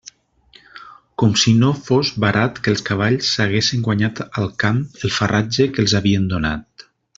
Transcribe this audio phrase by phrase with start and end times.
[1.23, 5.87] Com si no fos barat que els cavalls s'haguessen guanyat al camp el farratge que
[5.87, 6.91] els havien donat.